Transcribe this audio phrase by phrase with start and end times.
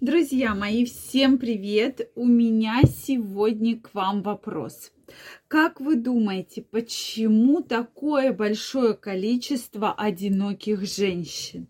[0.00, 2.12] Друзья мои, всем привет!
[2.14, 4.92] У меня сегодня к вам вопрос.
[5.48, 11.66] Как вы думаете, почему такое большое количество одиноких женщин?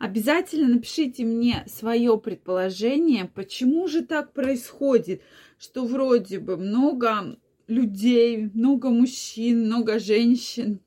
[0.00, 5.22] Обязательно напишите мне свое предположение, почему же так происходит,
[5.56, 7.38] что вроде бы много
[7.68, 10.80] людей, много мужчин, много женщин,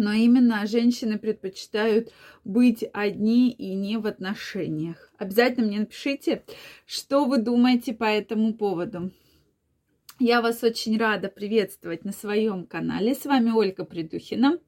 [0.00, 2.10] но именно женщины предпочитают
[2.42, 5.12] быть одни и не в отношениях.
[5.18, 6.42] Обязательно мне напишите,
[6.86, 9.10] что вы думаете по этому поводу.
[10.22, 13.14] Я вас очень рада приветствовать на своем канале.
[13.14, 14.58] С вами Ольга Придухина.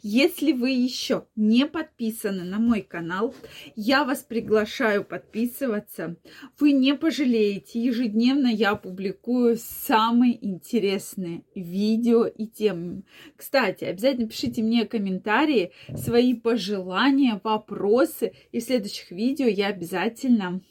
[0.00, 3.34] Если вы еще не подписаны на мой канал,
[3.76, 6.16] я вас приглашаю подписываться.
[6.58, 7.78] Вы не пожалеете.
[7.78, 13.02] Ежедневно я публикую самые интересные видео и темы.
[13.36, 18.32] Кстати, обязательно пишите мне комментарии, свои пожелания, вопросы.
[18.50, 20.62] И в следующих видео я обязательно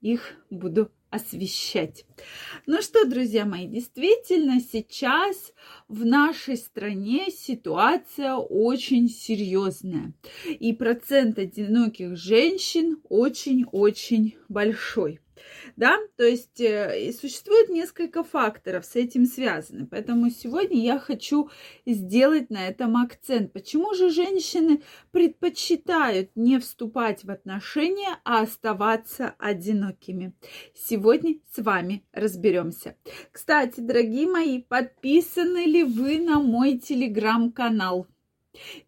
[0.00, 2.04] их буду освещать.
[2.66, 5.52] Ну что, друзья мои, действительно сейчас
[5.88, 10.14] в нашей стране ситуация очень серьезная.
[10.46, 15.20] И процент одиноких женщин очень-очень большой
[15.76, 21.50] да, то есть э, существует несколько факторов с этим связаны, поэтому сегодня я хочу
[21.86, 23.52] сделать на этом акцент.
[23.52, 30.34] Почему же женщины предпочитают не вступать в отношения, а оставаться одинокими?
[30.74, 32.96] Сегодня с вами разберемся.
[33.32, 38.06] Кстати, дорогие мои, подписаны ли вы на мой телеграм-канал?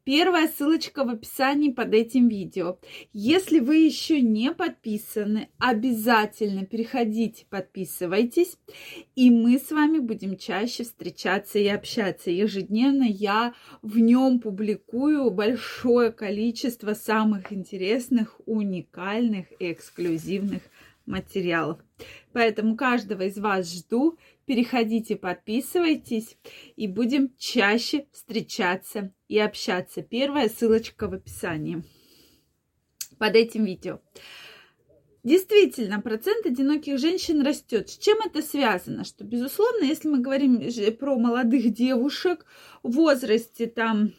[0.04, 2.78] Первая ссылочка в описании под этим видео.
[3.12, 8.56] Если вы еще не подписаны, обязательно переходите, подписывайтесь,
[9.14, 12.30] и мы с вами будем чаще встречаться и общаться.
[12.30, 20.62] Ежедневно я в нем публикую большое количество самых интересных, уникальных и эксклюзивных
[21.06, 21.78] материалов.
[22.32, 24.18] Поэтому каждого из вас жду.
[24.46, 26.36] Переходите, подписывайтесь
[26.76, 30.02] и будем чаще встречаться и общаться.
[30.02, 31.82] Первая ссылочка в описании
[33.18, 34.00] под этим видео.
[35.22, 37.88] Действительно, процент одиноких женщин растет.
[37.88, 39.04] С чем это связано?
[39.04, 40.60] Что, безусловно, если мы говорим
[40.98, 42.44] про молодых девушек
[42.82, 44.12] в возрасте там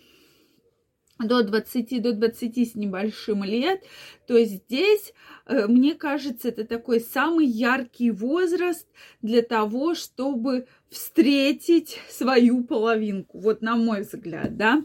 [1.19, 3.83] до 20, до 20 с небольшим лет,
[4.27, 5.13] то здесь,
[5.45, 8.87] э, мне кажется, это такой самый яркий возраст
[9.21, 14.83] для того, чтобы встретить свою половинку, вот на мой взгляд, да.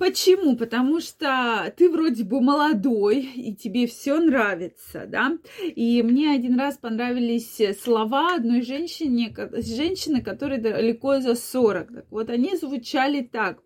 [0.00, 0.56] Почему?
[0.56, 5.36] Потому что ты вроде бы молодой, и тебе все нравится, да?
[5.62, 11.92] И мне один раз понравились слова одной женщины, женщины, которой далеко за 40.
[11.92, 13.62] Так вот, они звучали так.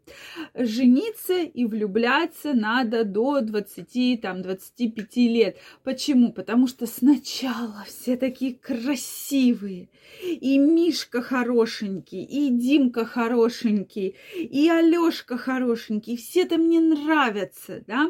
[0.57, 5.57] Жениться и влюбляться надо до 20, там, 25 лет.
[5.85, 6.33] Почему?
[6.33, 9.89] Потому что сначала все такие красивые,
[10.25, 18.09] и Мишка хорошенький, и Димка хорошенький, и Алёшка хорошенький, все-то мне нравятся, да,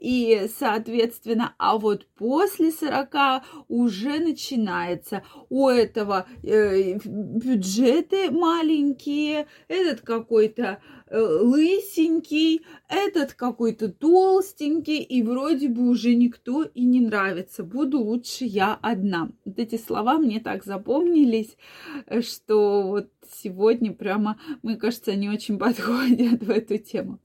[0.00, 5.22] и, соответственно, а вот после 40 уже начинается.
[5.48, 10.80] У этого э, бюджеты маленькие, этот какой-то
[11.14, 17.62] лысенький, этот какой-то толстенький, и вроде бы уже никто и не нравится.
[17.62, 19.30] Буду лучше я одна.
[19.44, 21.56] Вот эти слова мне так запомнились,
[22.06, 23.10] э, что вот
[23.42, 27.20] сегодня прямо, мне кажется, они очень подходят в эту тему.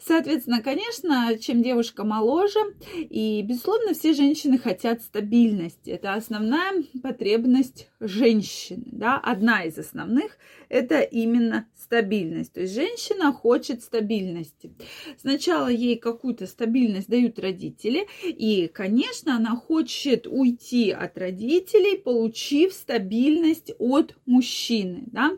[0.00, 2.60] Соответственно, конечно, чем девушка моложе,
[2.96, 5.90] и, безусловно, все женщины хотят стабильности.
[5.90, 10.38] Это основная потребность женщины, да, одна из основных,
[10.68, 12.52] это именно стабильность.
[12.52, 14.72] То есть женщина хочет стабильности.
[15.18, 23.72] Сначала ей какую-то стабильность дают родители, и, конечно, она хочет уйти от родителей, получив стабильность
[23.78, 25.32] от мужчины, да.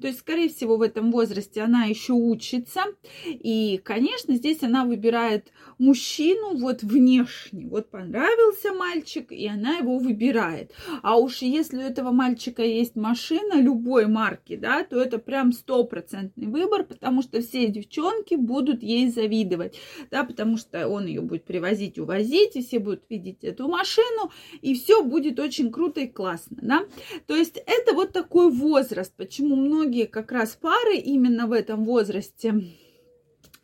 [0.00, 2.82] То есть, скорее всего, в этом возрасте она еще учится,
[3.24, 7.66] и, конечно, здесь она выбирает мужчину вот внешне.
[7.66, 10.72] Вот понравился мальчик, и она его выбирает.
[11.02, 16.46] А уж если у этого мальчика есть машина любой марки, да, то это прям стопроцентный
[16.46, 19.78] выбор, потому что все девчонки будут ей завидовать,
[20.10, 24.30] да, потому что он ее будет привозить, увозить, и все будут видеть эту машину,
[24.60, 26.86] и все будет очень круто и классно, да.
[27.26, 32.72] То есть это вот такой возраст, почему многие как раз пары именно в этом возрасте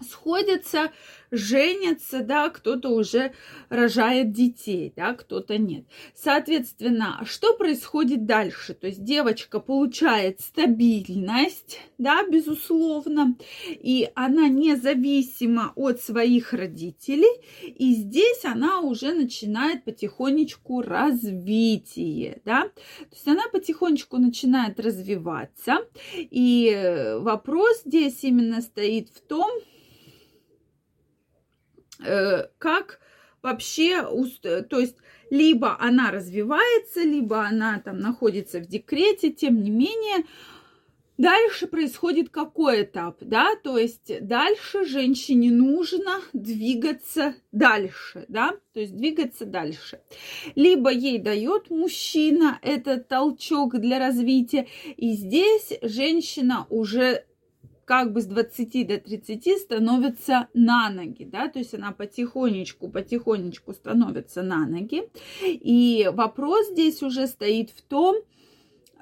[0.00, 0.92] сходятся,
[1.30, 3.32] женятся, да, кто-то уже
[3.68, 5.84] рожает детей, да, кто-то нет.
[6.14, 8.74] Соответственно, что происходит дальше?
[8.74, 13.36] То есть девочка получает стабильность, да, безусловно,
[13.68, 23.12] и она независима от своих родителей, и здесь она уже начинает потихонечку развитие, да, то
[23.12, 25.78] есть она потихонечку начинает развиваться,
[26.14, 29.50] и вопрос здесь именно стоит в том,
[32.58, 33.00] как
[33.42, 34.96] вообще, то есть
[35.30, 40.24] либо она развивается, либо она там находится в декрете, тем не менее,
[41.18, 48.96] Дальше происходит какой этап, да, то есть дальше женщине нужно двигаться дальше, да, то есть
[48.96, 50.00] двигаться дальше.
[50.54, 57.24] Либо ей дает мужчина этот толчок для развития, и здесь женщина уже
[57.88, 63.72] как бы с 20 до 30 становится на ноги, да, то есть она потихонечку, потихонечку
[63.72, 65.04] становится на ноги.
[65.42, 68.16] И вопрос здесь уже стоит в том,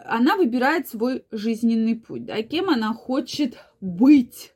[0.05, 4.53] она выбирает свой жизненный путь, да, кем она хочет быть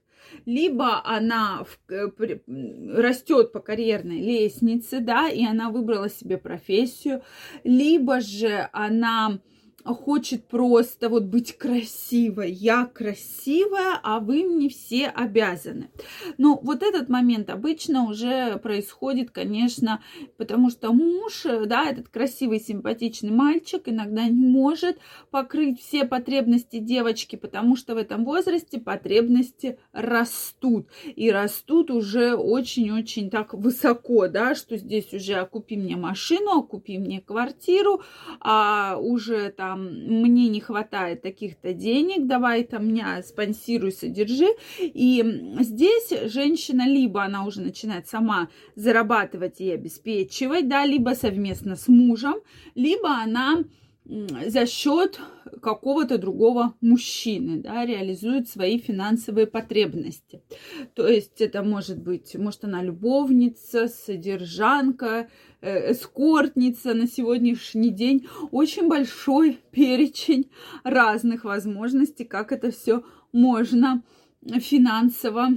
[0.46, 2.06] либо она э,
[2.46, 7.22] растет по карьерной лестнице, да, и она выбрала себе профессию,
[7.64, 9.40] либо же она
[9.84, 12.52] хочет просто вот быть красивой.
[12.52, 15.90] Я красивая, а вы мне все обязаны.
[16.38, 20.02] Но вот этот момент обычно уже происходит, конечно,
[20.36, 24.98] потому что муж, да, этот красивый, симпатичный мальчик иногда не может
[25.30, 30.88] покрыть все потребности девочки, потому что в этом возрасте потребности растут.
[31.16, 36.62] И растут уже очень-очень так высоко, да, что здесь уже «А купи мне машину, а
[36.62, 38.02] купи мне квартиру,
[38.40, 44.48] а уже там, мне не хватает таких-то денег, давай там меня спонсируй, содержи.
[44.78, 45.22] И
[45.60, 52.34] здесь женщина либо она уже начинает сама зарабатывать и обеспечивать, да, либо совместно с мужем,
[52.74, 53.64] либо она
[54.04, 55.20] за счет
[55.60, 60.42] какого-то другого мужчины, да, реализует свои финансовые потребности.
[60.94, 65.28] То есть это может быть, может она любовница, содержанка,
[65.60, 68.26] э, эскортница на сегодняшний день.
[68.50, 70.50] Очень большой перечень
[70.84, 74.02] разных возможностей, как это все можно
[74.58, 75.50] финансово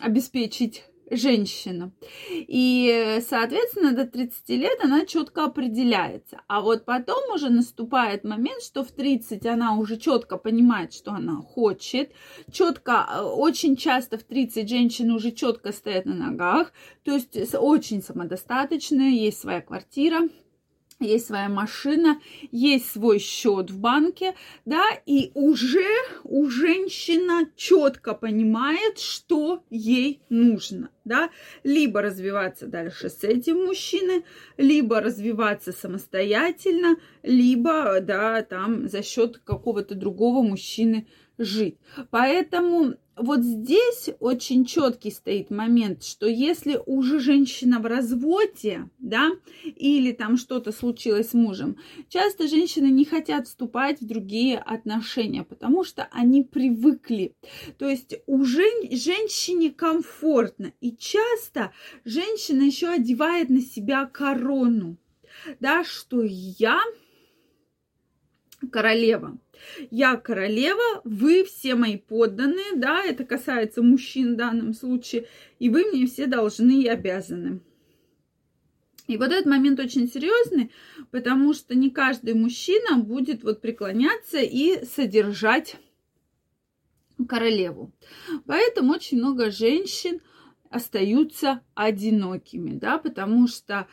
[0.00, 1.92] обеспечить женщину.
[2.30, 6.40] И, соответственно, до 30 лет она четко определяется.
[6.48, 11.36] А вот потом уже наступает момент, что в 30 она уже четко понимает, что она
[11.36, 12.12] хочет.
[12.52, 16.72] Четко, э, очень часто в 30 женщины уже четко стоят на ногах.
[17.04, 20.28] То есть очень самодостаточная, есть своя квартира,
[21.00, 22.20] есть своя машина,
[22.52, 24.34] есть свой счет в банке,
[24.66, 25.86] да, и уже
[26.24, 31.30] у женщина четко понимает, что ей нужно, да,
[31.64, 34.24] либо развиваться дальше с этим мужчиной,
[34.58, 41.06] либо развиваться самостоятельно, либо, да, там за счет какого-то другого мужчины
[41.40, 41.78] жить.
[42.10, 49.30] Поэтому вот здесь очень четкий стоит момент, что если уже женщина в разводе, да,
[49.64, 51.76] или там что-то случилось с мужем,
[52.08, 57.34] часто женщины не хотят вступать в другие отношения, потому что они привыкли.
[57.78, 61.72] То есть у жен- женщине комфортно, и часто
[62.04, 64.96] женщина еще одевает на себя корону,
[65.58, 66.80] да, что я
[68.70, 69.38] королева.
[69.90, 75.26] Я королева, вы все мои подданные, да, это касается мужчин в данном случае,
[75.58, 77.60] и вы мне все должны и обязаны.
[79.06, 80.70] И вот этот момент очень серьезный,
[81.10, 85.76] потому что не каждый мужчина будет вот преклоняться и содержать
[87.28, 87.92] королеву.
[88.46, 90.20] Поэтому очень много женщин
[90.70, 93.88] остаются одинокими, да, потому что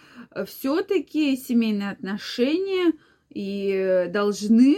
[0.46, 2.94] все-таки семейные отношения
[3.38, 4.78] и должны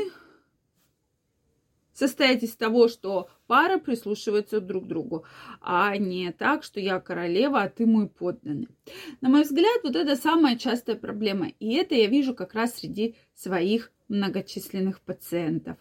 [1.93, 5.23] состоять из того, что пара прислушивается друг к другу,
[5.61, 8.67] а не так, что я королева, а ты мой подданный.
[9.21, 11.47] На мой взгляд, вот это самая частая проблема.
[11.61, 15.77] И это я вижу как раз среди своих многочисленных пациентов.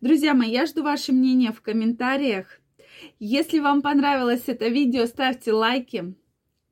[0.00, 2.60] Друзья мои, я жду ваше мнение в комментариях.
[3.18, 6.14] Если вам понравилось это видео, ставьте лайки.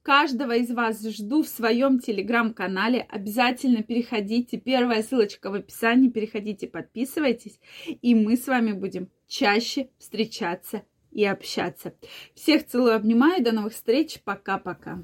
[0.05, 3.07] Каждого из вас жду в своем телеграм-канале.
[3.09, 4.59] Обязательно переходите.
[4.59, 6.11] Первая ссылочка в описании.
[6.11, 7.59] Переходите, подписывайтесь.
[7.87, 11.95] И мы с вами будем чаще встречаться и общаться.
[12.35, 13.43] Всех целую, обнимаю.
[13.43, 14.21] До новых встреч.
[14.23, 15.03] Пока-пока.